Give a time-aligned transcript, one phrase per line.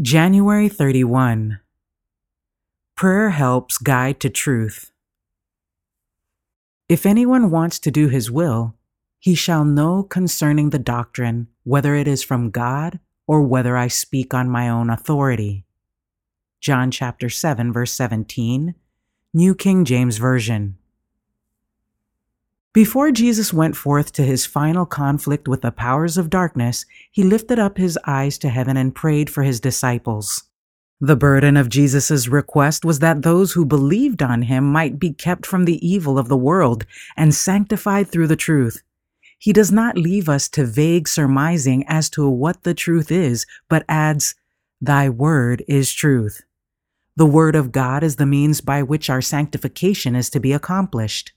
[0.00, 1.60] January 31.
[2.96, 4.92] Prayer helps guide to truth.
[6.88, 8.76] If anyone wants to do his will,
[9.18, 14.32] he shall know concerning the doctrine whether it is from God or whether I speak
[14.32, 15.66] on my own authority.
[16.62, 18.74] John chapter 7 verse 17,
[19.34, 20.78] New King James Version.
[22.80, 27.58] Before Jesus went forth to his final conflict with the powers of darkness, he lifted
[27.58, 30.44] up his eyes to heaven and prayed for his disciples.
[30.98, 35.44] The burden of Jesus' request was that those who believed on him might be kept
[35.44, 36.86] from the evil of the world
[37.18, 38.82] and sanctified through the truth.
[39.38, 43.84] He does not leave us to vague surmising as to what the truth is, but
[43.90, 44.34] adds,
[44.80, 46.40] Thy word is truth.
[47.14, 51.34] The word of God is the means by which our sanctification is to be accomplished.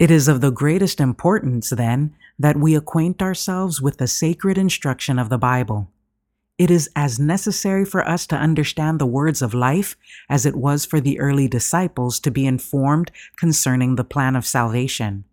[0.00, 5.18] It is of the greatest importance, then, that we acquaint ourselves with the sacred instruction
[5.18, 5.90] of the Bible.
[6.56, 9.98] It is as necessary for us to understand the words of life
[10.30, 15.24] as it was for the early disciples to be informed concerning the plan of salvation.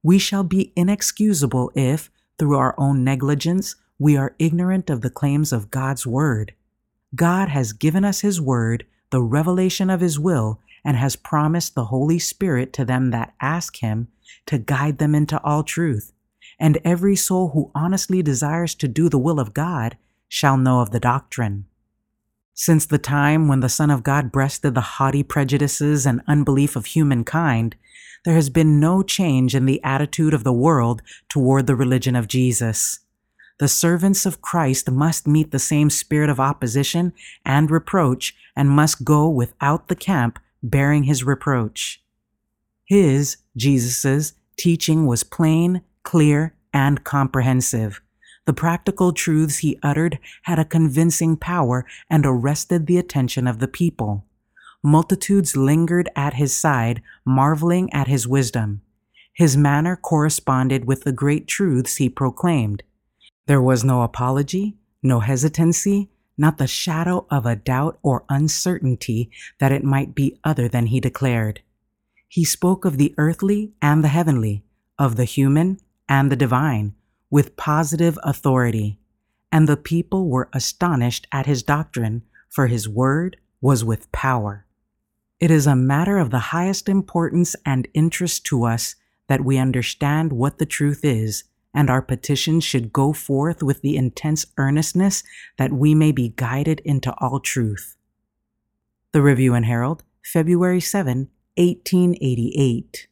[0.00, 5.52] We shall be inexcusable if, through our own negligence, we are ignorant of the claims
[5.52, 6.54] of God's Word.
[7.16, 11.86] God has given us His Word, the revelation of His will, and has promised the
[11.86, 14.08] Holy Spirit to them that ask Him
[14.46, 16.12] to guide them into all truth.
[16.58, 19.96] And every soul who honestly desires to do the will of God
[20.28, 21.66] shall know of the doctrine.
[22.52, 26.86] Since the time when the Son of God breasted the haughty prejudices and unbelief of
[26.86, 27.74] humankind,
[28.24, 32.28] there has been no change in the attitude of the world toward the religion of
[32.28, 33.00] Jesus.
[33.58, 37.12] The servants of Christ must meet the same spirit of opposition
[37.44, 42.02] and reproach and must go without the camp bearing his reproach.
[42.84, 48.00] His, Jesus's, teaching was plain, clear, and comprehensive.
[48.46, 53.68] The practical truths he uttered had a convincing power and arrested the attention of the
[53.68, 54.26] people.
[54.82, 58.82] Multitudes lingered at his side, marveling at his wisdom.
[59.32, 62.82] His manner corresponded with the great truths he proclaimed.
[63.46, 69.72] There was no apology, no hesitancy, not the shadow of a doubt or uncertainty that
[69.72, 71.60] it might be other than he declared.
[72.28, 74.64] He spoke of the earthly and the heavenly,
[74.98, 75.78] of the human
[76.08, 76.94] and the divine,
[77.30, 78.98] with positive authority.
[79.52, 84.66] And the people were astonished at his doctrine, for his word was with power.
[85.40, 88.96] It is a matter of the highest importance and interest to us
[89.28, 91.44] that we understand what the truth is
[91.74, 95.24] and our petitions should go forth with the intense earnestness
[95.58, 97.96] that we may be guided into all truth.
[99.12, 103.08] The Review and Herald, February 7, 1888.